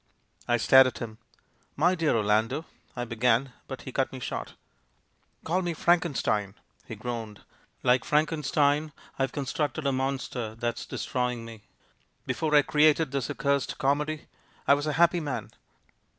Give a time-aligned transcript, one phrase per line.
[0.47, 1.19] I stared at him.
[1.75, 2.65] "My dear Orlando"
[2.95, 4.55] I began, but he cut me short.
[5.43, 6.55] "Call me 'Frankenstein'!"
[6.87, 7.43] he groaned.
[7.83, 12.25] "Like Frankenstein, I've constructed a monster that's 50 FRANKENSTEIN II 51 destroying me.
[12.25, 14.25] Before I created this accursed comedy
[14.67, 15.51] I was a happy man."